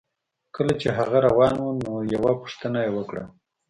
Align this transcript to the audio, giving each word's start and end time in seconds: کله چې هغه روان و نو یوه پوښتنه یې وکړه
کله 0.55 0.73
چې 0.81 0.87
هغه 0.97 1.17
روان 1.27 1.55
و 1.59 1.67
نو 1.83 1.93
یوه 2.13 2.31
پوښتنه 2.41 2.79
یې 2.85 2.91
وکړه 2.95 3.23